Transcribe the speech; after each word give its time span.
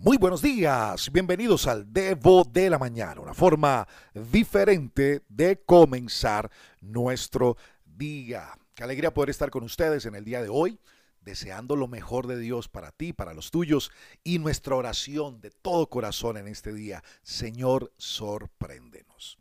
Muy 0.00 0.16
buenos 0.16 0.42
días, 0.42 1.10
bienvenidos 1.10 1.66
al 1.66 1.92
Devo 1.92 2.44
de 2.44 2.70
la 2.70 2.78
Mañana, 2.78 3.20
una 3.20 3.34
forma 3.34 3.84
diferente 4.14 5.24
de 5.28 5.60
comenzar 5.64 6.48
nuestro 6.80 7.56
día. 7.84 8.56
Qué 8.76 8.84
alegría 8.84 9.12
poder 9.12 9.30
estar 9.30 9.50
con 9.50 9.64
ustedes 9.64 10.06
en 10.06 10.14
el 10.14 10.24
día 10.24 10.40
de 10.40 10.50
hoy, 10.50 10.78
deseando 11.20 11.74
lo 11.74 11.88
mejor 11.88 12.28
de 12.28 12.38
Dios 12.38 12.68
para 12.68 12.92
ti, 12.92 13.12
para 13.12 13.34
los 13.34 13.50
tuyos 13.50 13.90
y 14.22 14.38
nuestra 14.38 14.76
oración 14.76 15.40
de 15.40 15.50
todo 15.50 15.90
corazón 15.90 16.36
en 16.36 16.46
este 16.46 16.72
día. 16.72 17.02
Señor, 17.22 17.92
sorpréndenos. 17.96 19.36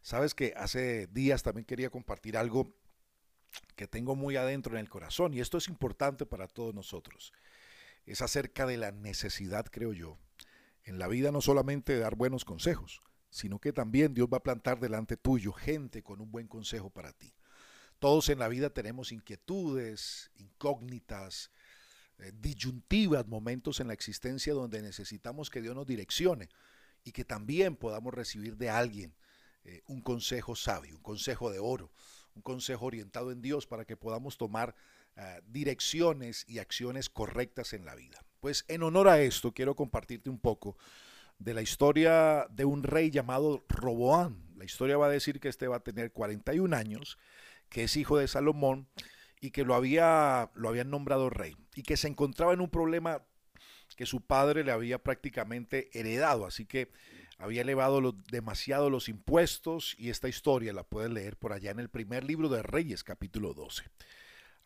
Sabes 0.00 0.34
que 0.34 0.54
hace 0.56 1.06
días 1.08 1.42
también 1.42 1.66
quería 1.66 1.90
compartir 1.90 2.38
algo 2.38 2.72
que 3.76 3.86
tengo 3.86 4.16
muy 4.16 4.36
adentro 4.36 4.72
en 4.72 4.80
el 4.80 4.88
corazón 4.88 5.34
y 5.34 5.40
esto 5.40 5.58
es 5.58 5.68
importante 5.68 6.24
para 6.24 6.48
todos 6.48 6.74
nosotros 6.74 7.34
es 8.06 8.22
acerca 8.22 8.66
de 8.66 8.76
la 8.76 8.90
necesidad, 8.92 9.66
creo 9.66 9.92
yo, 9.92 10.18
en 10.84 10.98
la 10.98 11.08
vida 11.08 11.32
no 11.32 11.40
solamente 11.40 11.92
de 11.92 12.00
dar 12.00 12.16
buenos 12.16 12.44
consejos, 12.44 13.02
sino 13.30 13.58
que 13.58 13.72
también 13.72 14.14
Dios 14.14 14.28
va 14.32 14.38
a 14.38 14.42
plantar 14.42 14.80
delante 14.80 15.16
tuyo 15.16 15.52
gente 15.52 16.02
con 16.02 16.20
un 16.20 16.30
buen 16.30 16.48
consejo 16.48 16.90
para 16.90 17.12
ti. 17.12 17.34
Todos 17.98 18.28
en 18.28 18.38
la 18.38 18.48
vida 18.48 18.70
tenemos 18.70 19.12
inquietudes, 19.12 20.30
incógnitas, 20.36 21.50
eh, 22.18 22.32
disyuntivas, 22.40 23.26
momentos 23.26 23.80
en 23.80 23.88
la 23.88 23.94
existencia 23.94 24.54
donde 24.54 24.82
necesitamos 24.82 25.50
que 25.50 25.60
Dios 25.60 25.74
nos 25.74 25.86
direccione 25.86 26.48
y 27.04 27.12
que 27.12 27.24
también 27.24 27.76
podamos 27.76 28.14
recibir 28.14 28.56
de 28.56 28.70
alguien 28.70 29.14
eh, 29.64 29.82
un 29.86 30.00
consejo 30.00 30.56
sabio, 30.56 30.96
un 30.96 31.02
consejo 31.02 31.50
de 31.50 31.58
oro, 31.58 31.92
un 32.34 32.42
consejo 32.42 32.86
orientado 32.86 33.30
en 33.32 33.42
Dios 33.42 33.66
para 33.66 33.84
que 33.84 33.96
podamos 33.96 34.38
tomar 34.38 34.74
Ah, 35.20 35.40
direcciones 35.48 36.44
y 36.46 36.60
acciones 36.60 37.08
correctas 37.08 37.72
en 37.72 37.84
la 37.84 37.96
vida. 37.96 38.24
Pues 38.38 38.64
en 38.68 38.84
honor 38.84 39.08
a 39.08 39.20
esto 39.20 39.52
quiero 39.52 39.74
compartirte 39.74 40.30
un 40.30 40.38
poco 40.38 40.76
de 41.40 41.54
la 41.54 41.60
historia 41.60 42.46
de 42.50 42.64
un 42.64 42.84
rey 42.84 43.10
llamado 43.10 43.64
Roboán. 43.68 44.40
La 44.56 44.64
historia 44.64 44.96
va 44.96 45.06
a 45.06 45.10
decir 45.10 45.40
que 45.40 45.48
este 45.48 45.66
va 45.66 45.78
a 45.78 45.82
tener 45.82 46.12
41 46.12 46.76
años, 46.76 47.18
que 47.68 47.82
es 47.82 47.96
hijo 47.96 48.16
de 48.16 48.28
Salomón 48.28 48.86
y 49.40 49.50
que 49.50 49.64
lo, 49.64 49.74
había, 49.74 50.52
lo 50.54 50.68
habían 50.68 50.88
nombrado 50.88 51.30
rey 51.30 51.56
y 51.74 51.82
que 51.82 51.96
se 51.96 52.06
encontraba 52.06 52.52
en 52.52 52.60
un 52.60 52.70
problema 52.70 53.24
que 53.96 54.06
su 54.06 54.20
padre 54.20 54.62
le 54.62 54.70
había 54.70 55.02
prácticamente 55.02 55.90
heredado, 55.98 56.46
así 56.46 56.64
que 56.64 56.92
había 57.38 57.62
elevado 57.62 58.12
demasiado 58.30 58.88
los 58.88 59.08
impuestos 59.08 59.96
y 59.98 60.10
esta 60.10 60.28
historia 60.28 60.72
la 60.72 60.84
puedes 60.84 61.10
leer 61.10 61.36
por 61.36 61.52
allá 61.52 61.72
en 61.72 61.80
el 61.80 61.88
primer 61.88 62.22
libro 62.22 62.48
de 62.48 62.62
Reyes 62.62 63.02
capítulo 63.02 63.52
12. 63.52 63.82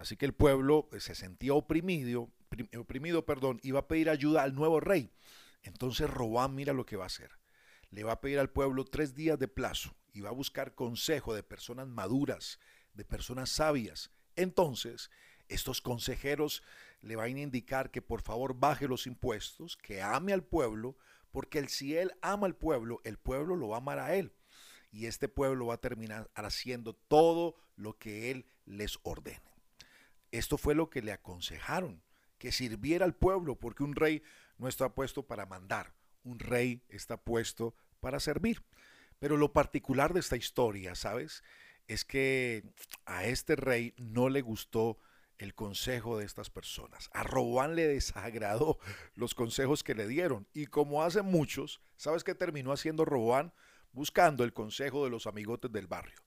Así 0.00 0.16
que 0.16 0.24
el 0.24 0.32
pueblo 0.32 0.88
eh, 0.92 1.00
se 1.00 1.14
sentía 1.14 1.52
oprimido, 1.52 2.30
oprimido, 2.78 3.26
perdón, 3.26 3.60
iba 3.62 3.80
a 3.80 3.86
pedir 3.86 4.08
ayuda 4.08 4.42
al 4.42 4.54
nuevo 4.54 4.80
rey. 4.80 5.12
Entonces 5.62 6.08
Robán 6.08 6.54
mira 6.54 6.72
lo 6.72 6.86
que 6.86 6.96
va 6.96 7.04
a 7.04 7.08
hacer. 7.08 7.30
Le 7.90 8.02
va 8.02 8.12
a 8.12 8.20
pedir 8.22 8.38
al 8.38 8.48
pueblo 8.48 8.86
tres 8.86 9.14
días 9.14 9.38
de 9.38 9.46
plazo 9.46 9.94
y 10.14 10.22
va 10.22 10.30
a 10.30 10.32
buscar 10.32 10.74
consejo 10.74 11.34
de 11.34 11.42
personas 11.42 11.86
maduras, 11.86 12.58
de 12.94 13.04
personas 13.04 13.50
sabias. 13.50 14.10
Entonces, 14.36 15.10
estos 15.48 15.82
consejeros 15.82 16.62
le 17.02 17.16
van 17.16 17.36
a 17.36 17.40
indicar 17.40 17.90
que 17.90 18.00
por 18.00 18.22
favor 18.22 18.54
baje 18.54 18.88
los 18.88 19.06
impuestos, 19.06 19.76
que 19.76 20.00
ame 20.00 20.32
al 20.32 20.44
pueblo, 20.44 20.96
porque 21.30 21.68
si 21.68 21.94
él 21.94 22.12
ama 22.22 22.46
al 22.46 22.56
pueblo, 22.56 23.02
el 23.04 23.18
pueblo 23.18 23.54
lo 23.54 23.68
va 23.68 23.76
a 23.76 23.80
amar 23.80 23.98
a 23.98 24.14
él. 24.14 24.32
Y 24.92 25.04
este 25.04 25.28
pueblo 25.28 25.66
va 25.66 25.74
a 25.74 25.80
terminar 25.80 26.30
haciendo 26.34 26.94
todo 26.94 27.54
lo 27.76 27.98
que 27.98 28.30
él 28.30 28.46
les 28.64 28.98
ordene. 29.02 29.49
Esto 30.32 30.58
fue 30.58 30.74
lo 30.74 30.90
que 30.90 31.02
le 31.02 31.12
aconsejaron, 31.12 32.02
que 32.38 32.52
sirviera 32.52 33.04
al 33.04 33.14
pueblo, 33.14 33.56
porque 33.56 33.82
un 33.82 33.94
rey 33.94 34.22
no 34.58 34.68
está 34.68 34.94
puesto 34.94 35.26
para 35.26 35.46
mandar, 35.46 35.94
un 36.22 36.38
rey 36.38 36.82
está 36.88 37.16
puesto 37.16 37.74
para 38.00 38.20
servir. 38.20 38.62
Pero 39.18 39.36
lo 39.36 39.52
particular 39.52 40.14
de 40.14 40.20
esta 40.20 40.36
historia, 40.36 40.94
¿sabes? 40.94 41.42
Es 41.88 42.04
que 42.04 42.64
a 43.04 43.24
este 43.24 43.56
rey 43.56 43.94
no 43.98 44.28
le 44.28 44.40
gustó 44.40 44.98
el 45.38 45.54
consejo 45.54 46.18
de 46.18 46.24
estas 46.24 46.50
personas. 46.50 47.10
A 47.12 47.22
Robán 47.22 47.74
le 47.74 47.86
desagradó 47.86 48.78
los 49.14 49.34
consejos 49.34 49.82
que 49.82 49.94
le 49.94 50.06
dieron. 50.06 50.46
Y 50.54 50.66
como 50.66 51.02
hace 51.02 51.22
muchos, 51.22 51.80
¿sabes 51.96 52.24
qué 52.24 52.34
terminó 52.34 52.72
haciendo 52.72 53.04
Robán? 53.04 53.52
Buscando 53.92 54.44
el 54.44 54.52
consejo 54.52 55.04
de 55.04 55.10
los 55.10 55.26
amigotes 55.26 55.72
del 55.72 55.86
barrio 55.86 56.20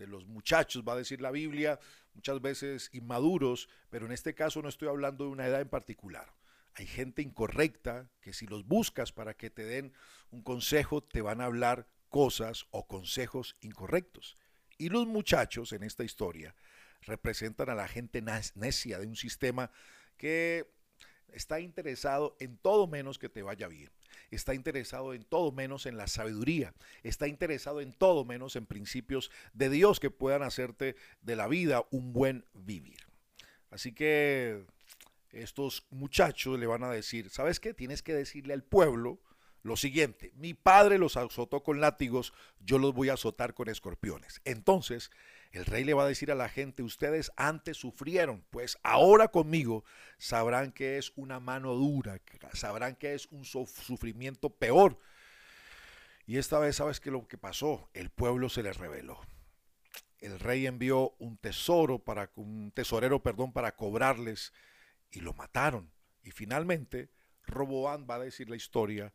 de 0.00 0.06
los 0.06 0.26
muchachos, 0.26 0.82
va 0.86 0.94
a 0.94 0.96
decir 0.96 1.20
la 1.20 1.30
Biblia, 1.30 1.78
muchas 2.14 2.40
veces 2.40 2.90
inmaduros, 2.92 3.68
pero 3.90 4.06
en 4.06 4.12
este 4.12 4.34
caso 4.34 4.62
no 4.62 4.68
estoy 4.68 4.88
hablando 4.88 5.24
de 5.24 5.30
una 5.30 5.46
edad 5.46 5.60
en 5.60 5.68
particular. 5.68 6.32
Hay 6.74 6.86
gente 6.86 7.22
incorrecta 7.22 8.08
que 8.20 8.32
si 8.32 8.46
los 8.46 8.66
buscas 8.66 9.12
para 9.12 9.34
que 9.34 9.50
te 9.50 9.64
den 9.64 9.92
un 10.30 10.42
consejo, 10.42 11.02
te 11.02 11.20
van 11.20 11.40
a 11.40 11.44
hablar 11.44 11.86
cosas 12.08 12.66
o 12.70 12.86
consejos 12.86 13.56
incorrectos. 13.60 14.36
Y 14.78 14.88
los 14.88 15.06
muchachos 15.06 15.72
en 15.72 15.82
esta 15.82 16.04
historia 16.04 16.54
representan 17.02 17.68
a 17.68 17.74
la 17.74 17.88
gente 17.88 18.22
necia 18.22 18.98
de 18.98 19.06
un 19.06 19.16
sistema 19.16 19.70
que 20.16 20.70
está 21.34 21.60
interesado 21.60 22.36
en 22.40 22.56
todo 22.56 22.86
menos 22.86 23.18
que 23.18 23.28
te 23.28 23.42
vaya 23.42 23.68
bien 23.68 23.90
está 24.30 24.54
interesado 24.54 25.14
en 25.14 25.24
todo 25.24 25.52
menos 25.52 25.86
en 25.86 25.96
la 25.96 26.06
sabiduría, 26.06 26.72
está 27.02 27.26
interesado 27.26 27.80
en 27.80 27.92
todo 27.92 28.24
menos 28.24 28.56
en 28.56 28.66
principios 28.66 29.30
de 29.52 29.70
Dios 29.70 30.00
que 30.00 30.10
puedan 30.10 30.42
hacerte 30.42 30.96
de 31.22 31.36
la 31.36 31.48
vida 31.48 31.84
un 31.90 32.12
buen 32.12 32.44
vivir. 32.54 32.98
Así 33.70 33.92
que 33.92 34.64
estos 35.30 35.86
muchachos 35.90 36.58
le 36.58 36.66
van 36.66 36.84
a 36.84 36.90
decir, 36.90 37.30
¿sabes 37.30 37.60
qué? 37.60 37.74
Tienes 37.74 38.02
que 38.02 38.14
decirle 38.14 38.52
al 38.54 38.64
pueblo 38.64 39.20
lo 39.62 39.76
siguiente, 39.76 40.32
mi 40.36 40.54
padre 40.54 40.98
los 40.98 41.16
azotó 41.16 41.62
con 41.62 41.80
látigos, 41.80 42.32
yo 42.60 42.78
los 42.78 42.94
voy 42.94 43.10
a 43.10 43.14
azotar 43.14 43.54
con 43.54 43.68
escorpiones. 43.68 44.40
Entonces, 44.44 45.10
el 45.52 45.66
rey 45.66 45.84
le 45.84 45.94
va 45.94 46.04
a 46.04 46.08
decir 46.08 46.30
a 46.30 46.36
la 46.36 46.48
gente, 46.48 46.82
ustedes 46.82 47.30
antes 47.36 47.76
sufrieron, 47.76 48.44
pues 48.50 48.78
ahora 48.82 49.28
conmigo 49.28 49.84
sabrán 50.18 50.72
que 50.72 50.96
es 50.96 51.12
una 51.16 51.40
mano 51.40 51.74
dura, 51.74 52.20
sabrán 52.52 52.94
que 52.94 53.14
es 53.14 53.26
un 53.26 53.44
sufrimiento 53.44 54.50
peor. 54.50 54.98
Y 56.26 56.38
esta 56.38 56.58
vez, 56.58 56.76
¿sabes 56.76 57.00
qué 57.00 57.10
lo 57.10 57.26
que 57.26 57.36
pasó? 57.36 57.90
El 57.92 58.10
pueblo 58.10 58.48
se 58.48 58.62
les 58.62 58.76
reveló. 58.76 59.20
El 60.20 60.38
rey 60.38 60.66
envió 60.66 61.16
un 61.18 61.36
tesoro 61.36 61.98
para 61.98 62.30
un 62.36 62.70
tesorero, 62.72 63.22
perdón, 63.22 63.52
para 63.52 63.74
cobrarles 63.74 64.52
y 65.10 65.20
lo 65.20 65.34
mataron. 65.34 65.90
Y 66.22 66.30
finalmente, 66.30 67.10
Roboán 67.46 68.06
va 68.08 68.16
a 68.16 68.20
decir 68.20 68.48
la 68.48 68.56
historia, 68.56 69.12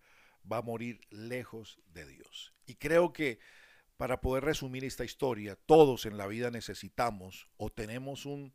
va 0.52 0.58
a 0.58 0.62
morir 0.62 1.02
lejos 1.10 1.80
de 1.94 2.06
Dios. 2.06 2.54
Y 2.66 2.76
creo 2.76 3.14
que 3.14 3.40
para 3.98 4.20
poder 4.22 4.44
resumir 4.44 4.84
esta 4.84 5.06
historia, 5.06 5.56
todos 5.56 6.06
en 6.06 6.18
la 6.18 6.28
vida 6.28 6.52
necesitamos 6.52 7.48
o 7.58 7.70
tenemos 7.70 8.26
un, 8.26 8.54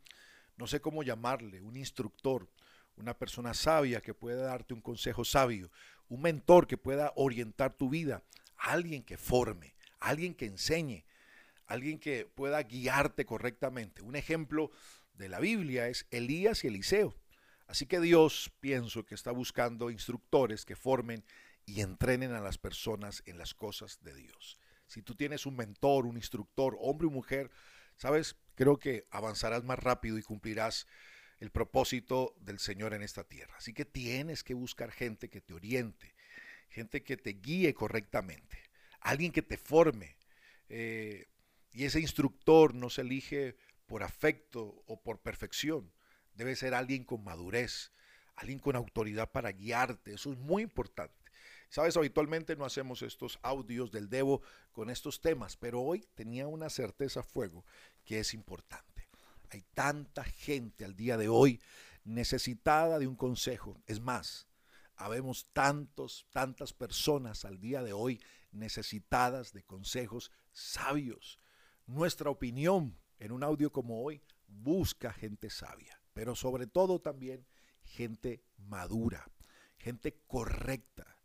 no 0.57 0.67
sé 0.67 0.81
cómo 0.81 1.03
llamarle, 1.03 1.63
un 1.63 1.77
instructor, 1.77 2.49
una 2.97 3.17
persona 3.17 3.55
sabia 3.55 4.01
que 4.01 4.13
pueda 4.13 4.43
darte 4.43 4.75
un 4.75 4.83
consejo 4.83 5.25
sabio, 5.25 5.71
un 6.09 6.23
mentor 6.23 6.67
que 6.67 6.77
pueda 6.77 7.13
orientar 7.17 7.73
tu 7.73 7.89
vida, 7.89 8.23
alguien 8.57 9.03
que 9.03 9.17
forme, 9.17 9.75
alguien 10.01 10.35
que 10.35 10.47
enseñe, 10.47 11.05
alguien 11.67 11.99
que 11.99 12.27
pueda 12.27 12.63
guiarte 12.63 13.25
correctamente. 13.25 14.03
Un 14.03 14.17
ejemplo 14.17 14.71
de 15.15 15.29
la 15.29 15.41
Biblia 15.41 15.89
es 15.89 16.07
Elías 16.11 16.65
y 16.65 16.67
Eliseo. 16.67 17.15
Así 17.67 17.87
que 17.87 18.01
Dios 18.01 18.51
pienso 18.61 19.07
que 19.07 19.15
está 19.15 19.31
buscando 19.31 19.91
instructores 19.91 20.65
que 20.65 20.75
formen 20.75 21.25
y 21.71 21.81
entrenen 21.81 22.33
a 22.33 22.41
las 22.41 22.59
personas 22.59 23.23
en 23.27 23.39
las 23.39 23.55
cosas 23.55 23.99
de 24.03 24.15
Dios 24.15 24.59
si 24.91 25.03
tú 25.03 25.15
tienes 25.15 25.47
un 25.47 25.55
mentor, 25.55 26.05
un 26.05 26.17
instructor, 26.17 26.77
hombre 26.81 27.07
o 27.07 27.11
mujer, 27.11 27.49
sabes, 27.95 28.37
creo 28.57 28.77
que 28.77 29.05
avanzarás 29.13 29.63
más 29.63 29.79
rápido 29.79 30.19
y 30.19 30.23
cumplirás 30.23 30.89
el 31.39 31.53
propósito 31.53 32.35
del 32.41 32.59
Señor 32.59 32.93
en 32.93 33.03
esta 33.03 33.23
tierra. 33.23 33.55
Así 33.57 33.73
que 33.73 33.85
tienes 33.85 34.43
que 34.43 34.53
buscar 34.53 34.91
gente 34.91 35.31
que 35.31 35.41
te 35.41 35.55
oriente, 35.55 36.17
gente 36.69 37.05
que 37.05 37.17
te 37.17 37.31
guíe 37.35 37.73
correctamente, 37.73 38.59
alguien 38.99 39.31
que 39.31 39.43
te 39.43 39.57
forme. 39.57 40.17
Eh, 40.69 41.29
y 41.71 41.85
ese 41.85 42.01
instructor 42.01 42.75
no 42.75 42.91
se 42.91 43.03
elige 43.03 43.57
por 43.87 44.03
afecto 44.03 44.83
o 44.87 45.01
por 45.01 45.21
perfección, 45.21 45.93
debe 46.35 46.57
ser 46.57 46.75
alguien 46.75 47.05
con 47.05 47.23
madurez, 47.23 47.93
alguien 48.35 48.59
con 48.59 48.75
autoridad 48.75 49.31
para 49.31 49.53
guiarte. 49.53 50.15
Eso 50.15 50.33
es 50.33 50.39
muy 50.39 50.65
importante. 50.65 51.20
Sabes, 51.71 51.97
habitualmente 51.97 52.57
no 52.57 52.65
hacemos 52.65 53.01
estos 53.01 53.39
audios 53.43 53.93
del 53.93 54.09
Devo 54.11 54.43
con 54.73 54.91
estos 54.91 55.21
temas, 55.21 55.57
pero 55.57 55.81
hoy 55.81 56.05
tenía 56.17 56.49
una 56.49 56.69
certeza 56.69 57.23
fuego 57.23 57.65
que 58.05 58.19
es 58.19 58.35
importante. 58.35 59.09
Hay 59.51 59.63
tanta 59.73 60.25
gente 60.25 60.85
al 60.85 60.97
día 60.97 61.17
de 61.17 61.29
hoy 61.29 61.61
necesitada 62.03 62.99
de 62.99 63.07
un 63.07 63.15
consejo. 63.15 63.81
Es 63.87 64.01
más, 64.01 64.49
habemos 64.97 65.47
tantos, 65.53 66.27
tantas 66.33 66.73
personas 66.73 67.45
al 67.45 67.61
día 67.61 67.85
de 67.85 67.93
hoy 67.93 68.21
necesitadas 68.51 69.53
de 69.53 69.63
consejos 69.63 70.33
sabios. 70.51 71.39
Nuestra 71.87 72.31
opinión 72.31 72.99
en 73.21 73.31
un 73.31 73.45
audio 73.45 73.71
como 73.71 74.03
hoy 74.03 74.21
busca 74.49 75.13
gente 75.13 75.51
sabia, 75.51 76.03
pero 76.15 76.35
sobre 76.35 76.67
todo 76.67 77.01
también 77.01 77.47
gente 77.85 78.43
madura, 78.57 79.31
gente 79.79 80.21
correcta, 80.27 81.20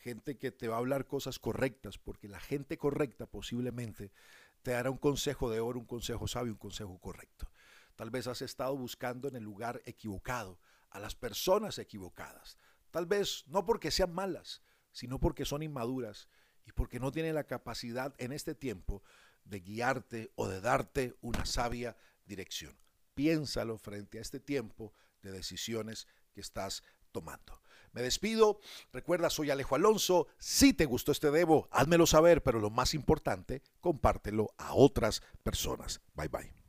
gente 0.00 0.38
que 0.38 0.50
te 0.50 0.68
va 0.68 0.76
a 0.76 0.78
hablar 0.78 1.06
cosas 1.06 1.38
correctas, 1.38 1.98
porque 1.98 2.28
la 2.28 2.40
gente 2.40 2.78
correcta 2.78 3.26
posiblemente 3.26 4.10
te 4.62 4.72
dará 4.72 4.90
un 4.90 4.98
consejo 4.98 5.50
de 5.50 5.60
oro, 5.60 5.78
un 5.78 5.86
consejo 5.86 6.26
sabio, 6.26 6.52
un 6.52 6.58
consejo 6.58 6.98
correcto. 6.98 7.50
Tal 7.96 8.10
vez 8.10 8.26
has 8.26 8.42
estado 8.42 8.76
buscando 8.76 9.28
en 9.28 9.36
el 9.36 9.44
lugar 9.44 9.82
equivocado, 9.84 10.58
a 10.90 10.98
las 10.98 11.14
personas 11.14 11.78
equivocadas. 11.78 12.58
Tal 12.90 13.06
vez 13.06 13.44
no 13.46 13.64
porque 13.64 13.90
sean 13.90 14.12
malas, 14.12 14.62
sino 14.90 15.20
porque 15.20 15.44
son 15.44 15.62
inmaduras 15.62 16.28
y 16.66 16.72
porque 16.72 16.98
no 16.98 17.12
tienen 17.12 17.34
la 17.34 17.44
capacidad 17.44 18.14
en 18.18 18.32
este 18.32 18.54
tiempo 18.54 19.02
de 19.44 19.60
guiarte 19.60 20.32
o 20.34 20.48
de 20.48 20.60
darte 20.60 21.14
una 21.20 21.46
sabia 21.46 21.96
dirección. 22.24 22.76
Piénsalo 23.14 23.78
frente 23.78 24.18
a 24.18 24.22
este 24.22 24.40
tiempo 24.40 24.92
de 25.22 25.32
decisiones 25.32 26.08
que 26.32 26.40
estás 26.40 26.82
tomando. 27.12 27.60
Me 27.92 28.02
despido. 28.02 28.60
Recuerda, 28.92 29.30
soy 29.30 29.50
Alejo 29.50 29.74
Alonso. 29.74 30.28
Si 30.38 30.72
te 30.72 30.86
gustó 30.86 31.12
este 31.12 31.30
debo, 31.30 31.68
házmelo 31.70 32.06
saber, 32.06 32.42
pero 32.42 32.60
lo 32.60 32.70
más 32.70 32.94
importante, 32.94 33.62
compártelo 33.80 34.54
a 34.58 34.74
otras 34.74 35.22
personas. 35.42 36.00
Bye 36.14 36.28
bye. 36.28 36.59